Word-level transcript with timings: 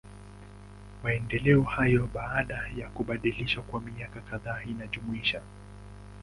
Maendeleo 1.03 1.63
hayo, 1.63 2.09
baada 2.13 2.67
ya 2.77 2.89
kubadilishwa 2.89 3.63
kwa 3.63 3.81
miaka 3.81 4.21
kadhaa 4.21 4.63
inajumuisha. 4.63 5.41